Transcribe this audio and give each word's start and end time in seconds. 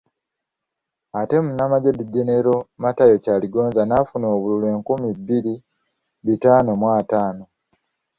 Ate 1.19 1.35
Munnamaje 1.45 1.89
Gen. 2.13 2.29
Matayo 2.83 3.15
Kyaligonza 3.23 3.81
n'afuna 3.85 4.25
obululu 4.35 4.65
enkumi 4.73 5.07
bbiri 5.19 5.53
bitaano 6.25 6.71
mu 6.81 6.87
ataano. 6.99 7.43